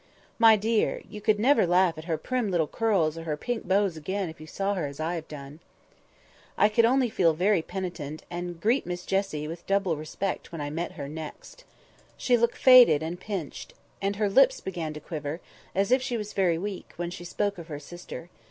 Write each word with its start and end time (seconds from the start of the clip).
My 0.39 0.55
dear! 0.55 1.03
you 1.07 1.21
could 1.21 1.39
never 1.39 1.67
laugh 1.67 1.95
at 1.95 2.05
her 2.05 2.17
prim 2.17 2.49
little 2.49 2.65
curls 2.65 3.19
or 3.19 3.23
her 3.25 3.37
pink 3.37 3.67
bows 3.67 3.95
again 3.95 4.29
if 4.29 4.41
you 4.41 4.47
saw 4.47 4.73
her 4.73 4.87
as 4.87 4.99
I 4.99 5.13
have 5.13 5.27
done." 5.27 5.59
I 6.57 6.69
could 6.69 6.85
only 6.85 7.07
feel 7.07 7.35
very 7.35 7.61
penitent, 7.61 8.23
and 8.31 8.59
greet 8.59 8.87
Miss 8.87 9.05
Jessie 9.05 9.47
with 9.47 9.67
double 9.67 9.95
respect 9.95 10.51
when 10.51 10.59
I 10.59 10.71
met 10.71 10.93
her 10.93 11.07
next. 11.07 11.65
She 12.17 12.35
looked 12.35 12.57
faded 12.57 13.03
and 13.03 13.19
pinched; 13.19 13.75
and 14.01 14.15
her 14.15 14.27
lips 14.27 14.59
began 14.59 14.91
to 14.93 14.99
quiver, 14.99 15.39
as 15.75 15.91
if 15.91 16.01
she 16.01 16.17
was 16.17 16.33
very 16.33 16.57
weak, 16.57 16.93
when 16.95 17.11
she 17.11 17.23
spoke 17.23 17.59
of 17.59 17.67
her 17.67 17.77
sister. 17.79 18.31